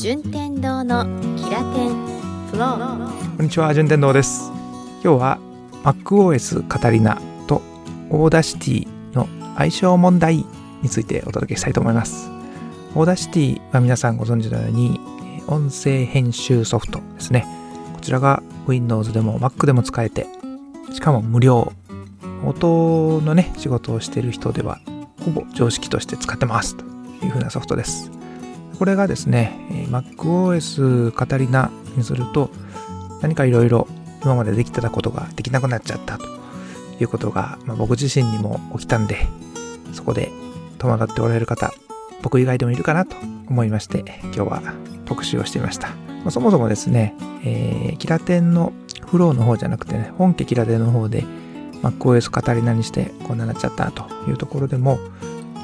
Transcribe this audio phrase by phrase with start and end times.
[0.00, 1.04] 順天堂の
[1.36, 1.94] キラテン
[2.50, 4.50] フローこんにちは、順天堂です。
[5.04, 5.38] 今日は
[5.84, 7.60] MacOS Catalina と
[8.08, 9.28] Audacity の
[9.58, 10.46] 相性問題
[10.80, 12.30] についてお届けしたいと思います。
[12.94, 14.98] Audacity は皆さんご存知のように
[15.46, 17.44] 音声編集ソフトですね。
[17.92, 20.26] こちらが Windows でも Mac でも使えて、
[20.94, 21.74] しかも無料。
[22.46, 24.80] 音のね、仕事をしている人では
[25.22, 26.86] ほぼ常識として使ってますと
[27.22, 28.10] いうふうなソフトです。
[28.80, 29.52] これがですね、
[29.90, 32.50] MacOS カタリナにすると
[33.20, 33.86] 何かいろいろ
[34.22, 36.24] 今までできてたことができなくなっちゃったと
[36.98, 39.18] いうことが、まあ、僕自身にも起きたんで、
[39.92, 40.30] そこで
[40.78, 41.74] 戸惑っておられる方、
[42.22, 43.16] 僕以外でもいるかなと
[43.50, 44.62] 思いまして、今日は
[45.04, 45.88] 特集をしてみました。
[45.88, 48.72] まあそもそもですね、えーキラテンの
[49.08, 51.26] フローの方じゃなくてね、本家キラテンの方で
[51.82, 54.98] MacOS Catalina にしてこんななっちゃったというところでも、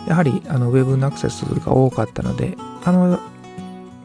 [0.06, 3.18] やはりあのウェブのアクセスが多かったので、あの、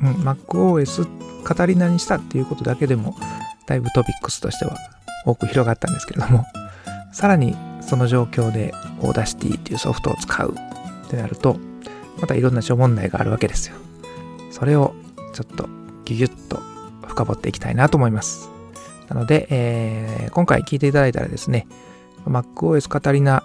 [0.01, 1.07] うん、MacOS
[1.43, 3.15] Catalina にしたっていうことだけでも、
[3.67, 4.75] だいぶトピックスとしては
[5.25, 6.45] 多く広がったんですけれども、
[7.13, 10.55] さらにその状況で Audacity っていうソフトを使う
[11.05, 11.57] ってなると、
[12.19, 13.75] またいろんな諸問題があるわけですよ。
[14.51, 14.95] それを
[15.33, 15.69] ちょっと
[16.05, 16.57] ギュギュッと
[17.07, 18.49] 深掘っていきたいなと思います。
[19.09, 21.67] なので、えー今回聞いていただいたらですね、
[22.25, 23.43] MacOS Catalina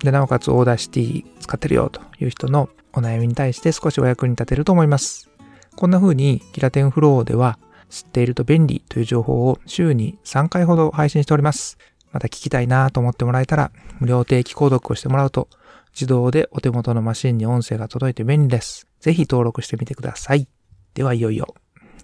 [0.00, 5.30] でなおかつ Audacity 使ってるよという人のお悩みに対して少しお役に立てると思います。
[5.76, 11.78] こんな風にキラテンフローでは知っていると便利という情報を週に3回ほど配信しております。
[12.12, 15.48] また聞きたいなと思ってもらえたら無料定期購読をしてもらうと
[15.94, 18.86] 自動でお手元のマシンに音声が届いて便利です。
[19.00, 20.48] ぜひ登録してみてください。
[20.92, 21.54] ではいよいよ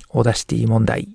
[0.09, 1.08] Audacity 問題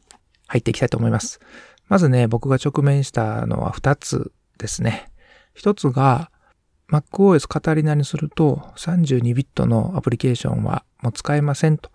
[0.47, 1.39] 入っていきたいと思います。
[1.87, 5.09] まずね、僕が直面したのは2つですね。
[5.57, 6.29] 1つが
[6.91, 11.91] MacOS Catalina にすると32ビットのアプリケーションはもう使えませんと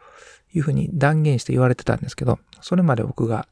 [0.52, 3.48] いうふうに断言して言われてたんですけど、それまで僕が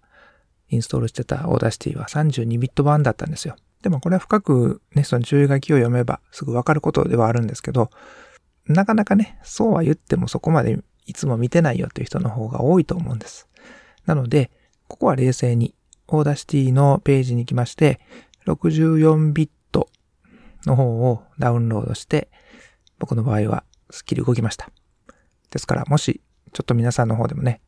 [0.69, 3.57] インストールしてた Audacity は32ビット版だったんですよ。
[3.83, 7.91] でもこれは深くね、その注意書きを読めばすぐわかることではあるんですけど、
[8.67, 13.49] なかなかね、そうは言ってもそこまでいつも見てないよっていう人の方が多いと思うんです。
[14.07, 14.53] なので、
[14.87, 15.75] ここは冷静に
[16.07, 18.01] Audacity のページに行きまして、
[18.47, 19.53] 64ビット
[20.67, 22.29] の方をダウンロードして、
[22.99, 24.71] 僕の場合はスッキリ動きました。
[25.51, 26.21] ですから、もし、
[26.53, 27.61] ちょっと皆さんの方でもね、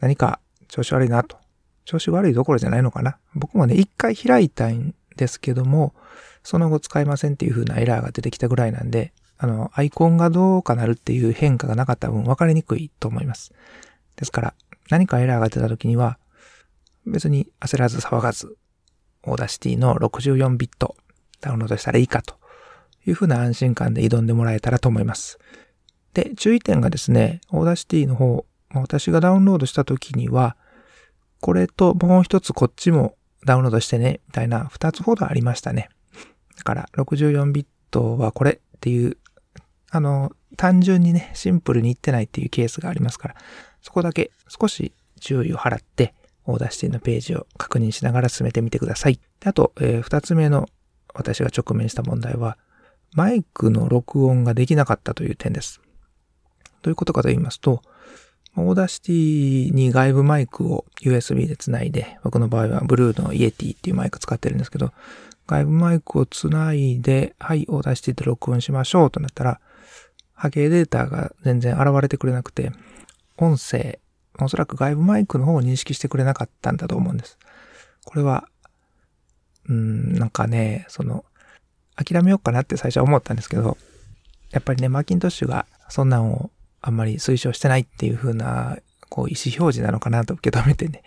[0.00, 1.38] 何か調子悪いなと。
[1.84, 3.18] 調子悪いどころじゃないのかな。
[3.34, 5.94] 僕もね、一回開いたんですけども、
[6.42, 13.52] その後使えませんっていう風なエラーが出てきたぐらいなんで、あの、アイコンがどうかなるっていう変化がなかった分分かりにくいと思います。
[14.16, 14.54] ですから、
[14.90, 16.18] 何かエラーが出た時には、
[17.06, 18.56] 別に焦らず騒がず、
[19.22, 20.96] Audacity の64ビット
[21.44, 22.34] ダウンロードしたらいいかと
[23.06, 25.38] いう風な安心感で挑んでもらえたらと思います。
[26.14, 30.56] で、注意点がですね、 Audacity の方、私がダウンロードした時には、
[31.40, 35.90] これともう一つこっちもダウンロードしてね、みたいな二つほどありましたね。
[36.56, 39.18] だから64ビットはこれっていう、
[39.90, 43.36] あの、単純にね、シンプルにいってないっていうケースがありますから、
[43.82, 46.14] そこだけ少し注意を払って、
[46.46, 49.18] Audacity のページを確認しながら進めてみてください。
[49.40, 50.68] であと、えー二つ目の
[51.14, 52.58] 私が直面した問題は、
[53.14, 55.80] マイクの録音ができなかったという点です。
[56.82, 57.82] どういうことかと言いますと、
[58.56, 64.92] Audacity に外部マイクを USB でつないで、僕の場合はブルーの Yeti っていうマイク使ってるんですけど、
[65.46, 69.60] 外部マイクをつないで、はい、 Audacity で録音しましょうとなったら、
[70.34, 72.72] 波形データが全然現れてくれなくて、
[73.36, 73.98] 音声、
[74.40, 77.38] おそらく外部マイクの方を認識してくれなかったんだと思うんです。
[78.04, 78.48] これは、
[79.68, 81.24] うん、なんかね、その、
[81.96, 83.76] 諦めようかなって最初は思ったんですけど、
[84.50, 91.02] やっぱりね、マッキントッシュがそんなんをあんまり推奨してないっていう風な、こう、意思表示なのかなと受け止めてね、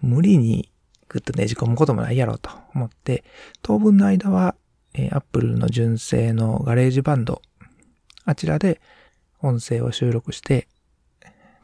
[0.00, 0.70] 無理に
[1.08, 3.24] グッとねじ込むこともないやろうと思って、
[3.62, 4.54] 当分の間は、
[4.94, 7.42] えー、Apple の純正の GarageBand、
[8.24, 8.80] あちらで
[9.42, 10.68] 音声を収録して、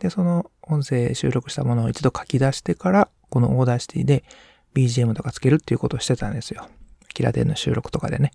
[0.00, 4.24] で、その音声収録したものを一度書き出してから、この Audacity で
[4.76, 6.68] BGM とかつけるっていうことをしてたんですよ。
[7.14, 8.32] キラテンの収録とかでね。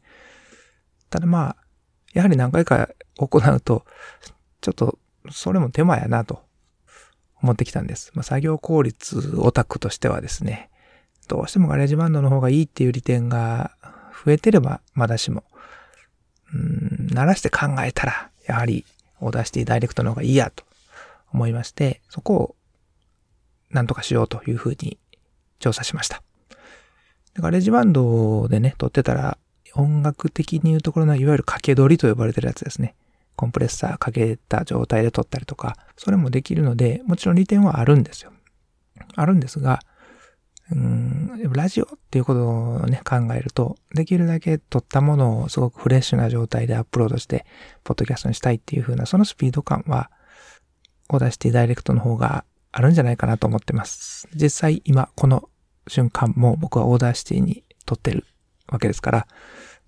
[1.11, 1.55] ただまあ、
[2.13, 3.85] やはり何回か行うと、
[4.61, 4.97] ちょっと、
[5.29, 6.43] それも手間やなと
[7.41, 8.11] 思ってきたんです。
[8.15, 10.69] まあ、作業効率オタクとしてはですね、
[11.27, 13.71] どうしても GarageBand の方がいいっていう利点が
[14.25, 15.43] 増えてればまだしも、
[16.53, 18.85] うん、慣らして考えたら、やはり
[19.19, 20.63] Audacity ダイレクトの方がいいやと
[21.31, 22.55] 思いまして、そこを
[23.69, 24.97] なんとかしようというふうに
[25.59, 26.21] 調査しました。
[27.35, 29.37] でガレジバンドでね、撮ってたら、
[29.73, 32.95] 音楽的に言うところのいわゆる掛け取りと呼ばれてるやつですね。
[33.35, 38.31] コンプレッサーかけた状態で撮ったりとか、それもできるので、もちろん利点はあるんですよ。
[39.15, 39.79] あるんですが、
[40.71, 47.45] うん、ラジオっていうことをね、考えると、できるだけ撮ったものをすごくフレッシュな状態でアップロードして、
[47.83, 50.11] ポッドキャストにしたいっていう風な、そのスピード感は、
[51.09, 54.29] Audacity ダイレクトの方があるんじゃないかなと思ってます。
[54.33, 55.49] 実際今、この
[55.91, 58.25] 瞬間も僕は Audacity に撮ってる
[58.69, 59.27] わけですから、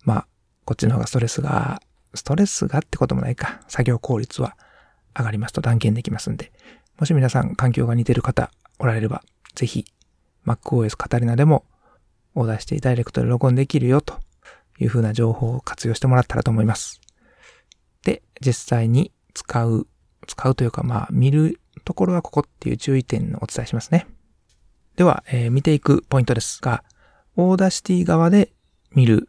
[0.04, 0.28] まあ、
[0.66, 1.82] こっちの方がストレスが、
[2.14, 4.58] ストレスがってこともないか、作業効率は
[5.18, 6.52] 上がりますと断言できますんで、
[7.00, 9.24] もし皆さん環境が似てる方おられれば、
[9.56, 9.86] ぜひ
[10.46, 11.64] MacOS カタリナでも
[12.36, 14.20] オーダーしてダイレクトで録音できるよと
[14.80, 17.00] いう風な情報を活用してもらったらと思います。
[18.04, 19.88] で、実際に使う、
[20.28, 24.06] 使うというかまあ見るところはここっていう注意点をお伝えしますね。
[24.96, 26.84] では、えー、見ていくポイントですが、
[27.36, 28.52] Audacity 側で
[28.92, 29.28] 見る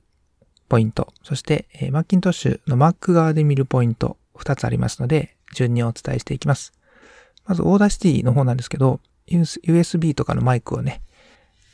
[0.68, 6.72] ポイント、そして、えー、マッキントッシュの Mac 側で見るポイント2つありますので、順にお伝えしていきます。
[7.46, 11.00] まず、 Audacity の方なんですけど、USB とかのマイクをね、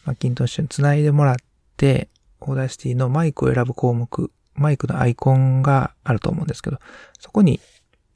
[0.05, 1.37] マッキントッシュにつないでもらっ
[1.77, 2.09] て、
[2.41, 6.79] Audacity のマイクを選ぶ項目、マイクのアイコンがあると思うんですけど、
[7.19, 7.61] そこに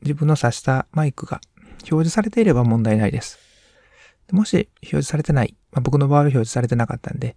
[0.02, 1.40] 自分の挿したマイクが
[1.78, 3.43] 表示されていれば問題ないです。
[4.32, 7.36] もし表示されてない、まあ、僕の場合は表示されてなかったんで、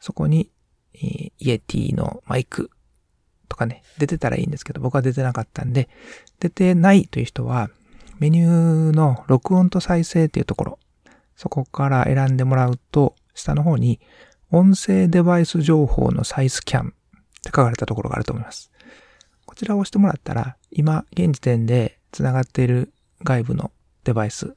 [0.00, 0.50] そこに、
[0.94, 2.70] えー、 Yeti のマイク
[3.48, 5.88] とかね、出てたらいいんですけど、僕は出てなかったんで、
[6.40, 7.70] 出てないという人は、
[8.18, 10.78] メニューの録音と再生っていうところ、
[11.36, 14.00] そこから選んでもらうと、下の方に
[14.50, 16.90] 音声デバイス情報の再スキャンっ
[17.42, 18.70] て書かれたところがあると思います。
[19.46, 22.92] こちらを押してもらったら、今、現時点で繋がっている
[23.22, 23.72] 外部の
[24.04, 24.54] デバイス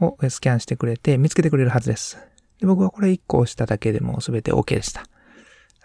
[0.00, 2.18] をスキャンしてくれて見つけてくれるはずです。
[2.60, 5.04] で僕はこれ1個押しただけでも全て OK でした。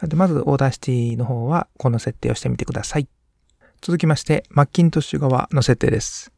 [0.07, 3.07] でまず、 Audacity の方はこの設定をしてみてください。
[3.81, 6.31] 続きまして、マッキントッシュ側の設定です。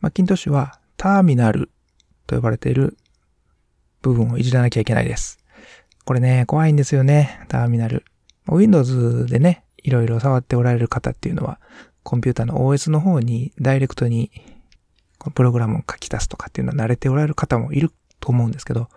[0.00, 1.70] マッキントッシュはターミナル
[2.26, 2.96] と呼ばれている
[4.02, 5.38] 部分をいじらなきゃいけないです。
[6.04, 8.04] これね、怖いんですよね、ターミナル。
[8.46, 11.60] Windows でね、いろいろ触っておられる方っていうのは、
[12.02, 14.30] コンピューターの OS の方にダイレクトに
[15.34, 18.88] プログラムを書き出すとかっていうのは慣れておられる方もいると思うんですけど、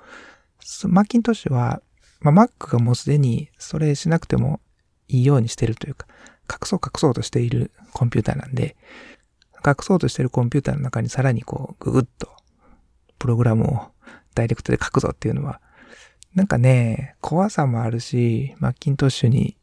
[0.87, 1.81] マッキントッシュは、
[2.21, 4.61] まあ、Mac がもうすでにそれしなくても
[5.09, 6.07] いいようにしてるというか、
[6.49, 8.77] 隠そう隠そうとしているコンピューターなんで、
[9.65, 12.29] 隠そうとしているコンピューターの中にさらにこう、ぐぐっと、
[13.19, 13.87] プログラムを
[14.35, 15.61] ダイレクトで書くぞっていうのは、
[16.35, 19.57] なんかね、怖さもあるし、マッキントッシュに、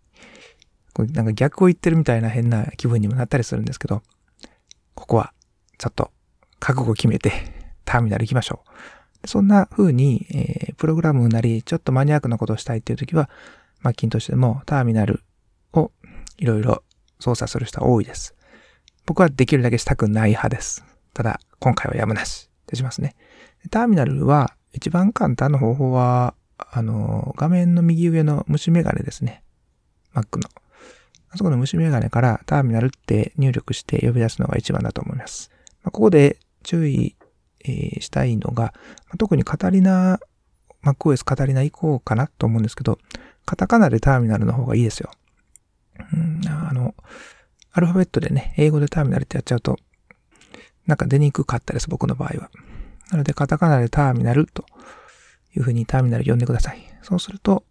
[0.92, 4.02] こうなんか逆を言ってるみたいな変な気分にもなったりするんですけど、
[4.94, 5.32] ここは、
[5.78, 6.10] ちょっと、
[6.60, 7.32] 覚悟決めて、
[7.84, 8.62] ターミナル行きましょ
[9.24, 9.28] う。
[9.28, 13.28] そんな風に、えー、プログラムなり、ちょっとマニアックなことをしたいっていう時は、
[13.80, 15.22] マッキントッシュでもターミナル
[15.72, 15.90] を
[16.38, 16.82] いろいろ
[17.18, 18.34] 操作する人は多いです。
[19.06, 20.84] 僕はできるだけしたくない派です。
[21.14, 23.16] ただ、今回はやむなしってしますね。
[23.70, 29.42] ターミナルは、一番簡単な方法は、あの、画面の右上の虫眼鏡ですね。
[30.14, 30.48] Mac の。
[31.32, 35.50] あそこの虫眼鏡からターミナルって入力して呼び出すのが一番だと思います。
[35.84, 37.16] まここで注意
[37.64, 38.74] え、したいのが、
[39.18, 40.18] 特にカタリナ、
[40.82, 42.98] MacOS カタリナ以降かなと思うんですけど、
[43.44, 45.10] カタカナでターミナルの方がいいですよ。
[46.12, 46.94] うん、あの、
[47.72, 49.78] アルファベットでね、英語でターミナルってやっちゃうと、
[50.86, 52.50] なんか出にくかったです、僕の場合は。
[53.10, 54.64] なので、カタカナでターミナルと
[55.54, 56.82] いうふうにターミナル呼んでください。
[57.02, 57.64] そうすると、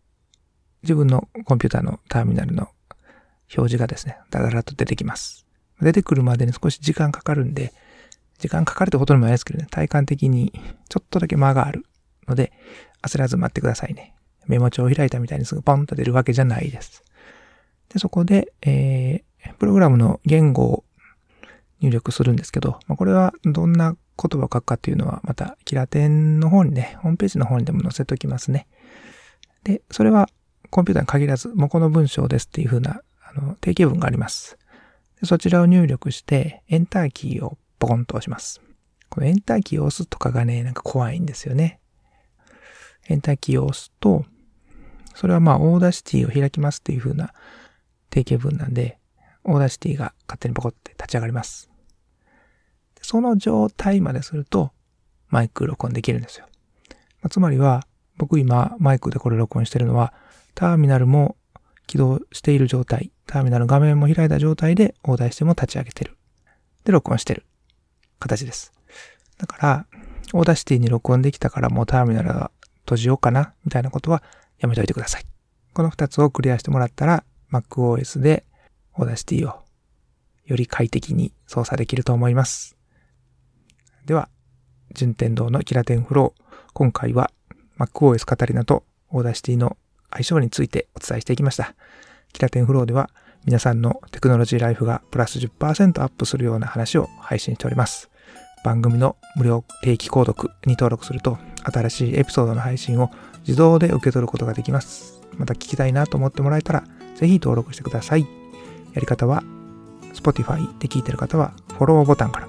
[0.84, 2.70] 自分のコンピューターのターミナルの
[3.56, 5.46] 表示がですね、だらだらと出てきます。
[5.82, 7.74] 出てくるまでに少し時間かかるんで、
[8.40, 10.52] 時間かかるってことにもないですけどね、体感的に
[10.90, 11.86] ちょっとだけ間がある
[12.28, 12.52] ので、
[13.02, 14.16] 焦らず待ってくださいね。
[14.48, 17.04] メモ帳を開いたみたいにすぐポンと出るわけじゃないです。
[17.90, 20.84] で、そこで、えー、プログラムの言語を
[21.82, 28.68] 入力するんですけど、まあ、これはどんな言葉を書くかっていうのは、また、キラテンの方にね、ホームページの方にでも載せておきますね。
[29.64, 30.30] で、それは
[30.70, 34.58] コンピューターに限らず、もうこの文章ですっていう風な、あの、定型文があります。
[35.24, 38.62] そちらを入力して、エンターキーをポコンと押します。
[39.10, 41.80] このエンターキーを押すとかがね、なんか怖いんですよね。
[43.08, 44.26] エンターキーを押すと、
[45.16, 47.34] それはまあ、 Audacity を開きますっていう風な
[48.10, 49.00] 定型文なんで、
[49.44, 51.70] Audacity が勝手にポコって立ち上がります。
[53.02, 54.72] その状態まですると、
[55.30, 56.46] マイク録音できるんですよ。
[57.22, 60.14] まあ、つまりは、僕今マイクでこれ録音してるのは、
[60.54, 61.38] ターミナルも
[61.88, 66.18] 起動している状態、ターミナル画面も開いた状態で Audacity も立ち上げてる。
[66.84, 67.46] で、録音してる。
[68.20, 68.74] 形です。
[69.38, 69.86] だから、
[70.34, 74.22] Audacity に録音できたからもうターミナルは閉じようかな、みたいなことは
[74.60, 75.26] やめといてください。
[75.74, 78.46] この二つをクリアしてもらったら、MacOS で
[78.96, 79.64] Audacity を
[80.46, 82.76] より快適に操作できると思います。
[84.06, 84.30] では、
[84.94, 87.32] 順天堂のキラテンフロー、今回は
[87.78, 89.78] MacOS Catalina と Audacity の
[90.12, 91.76] 相性についてお伝えしていきました。
[92.34, 93.10] キラテンフローでは
[93.46, 98.09] 皆さんのテクノロジーライフがプラス10%アップするような話を配信しております。
[98.64, 103.12] 番組の無料定期購読に登録すると新しいエピソードの配信を
[103.42, 105.22] 自動で受け取ることができます。
[105.38, 106.84] また聞きたいなと思ってもらえたら
[107.16, 108.28] ぜひ登録してください。
[108.94, 109.44] やり方は
[110.14, 112.48] Spotify で聞いてる方はフォローボタンから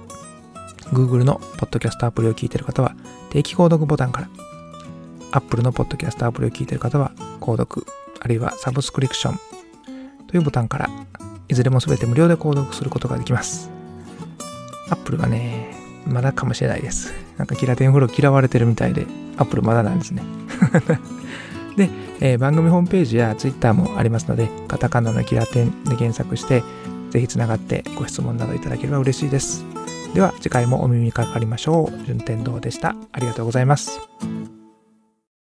[0.91, 2.95] Google のポッドキャストアプリを聞いてる方は
[3.29, 4.29] 定期購読ボタンから
[5.31, 7.85] Apple のポッドキャストアプリを聞いてる方は購読
[8.19, 9.39] あるいはサブスクリプション
[10.27, 10.89] というボタンから
[11.47, 13.69] いずれも全て無料で購読することができます。
[14.89, 17.13] Apple はね、まだかもしれないです。
[17.37, 19.05] なんかキラテンフロー嫌われてるみたいで、
[19.37, 20.21] アップルまだなんですね。
[21.77, 21.89] で、
[22.19, 26.63] えー、番組ホームページや Twitter もありますので、カタカナのキラテンで検索して、
[27.09, 29.65] ぜひつながってご質問などいただければ嬉しいです。
[30.13, 32.05] では次回もお耳にかかりましょう。
[32.05, 32.95] 順天堂でした。
[33.11, 33.99] ありがとうございます。